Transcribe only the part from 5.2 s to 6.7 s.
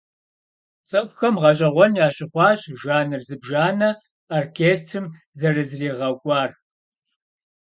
зэрызригъэкӀуар.